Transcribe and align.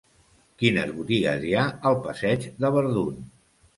Quines 0.61 0.93
botigues 1.01 1.45
hi 1.49 1.53
ha 1.59 1.67
al 1.91 1.99
passeig 2.07 2.49
de 2.65 2.73
Verdun? 2.79 3.21